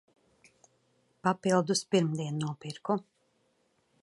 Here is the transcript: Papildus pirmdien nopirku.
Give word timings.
Papildus 1.23 1.85
pirmdien 1.91 2.41
nopirku. 2.45 3.01